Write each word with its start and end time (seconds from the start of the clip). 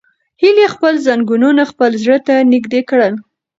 هیلې 0.41 0.65
خپل 0.73 0.93
زنګونونه 1.07 1.63
خپل 1.71 1.91
زړه 2.03 2.17
ته 2.27 2.35
نږدې 2.51 2.81
کړل. 2.89 3.13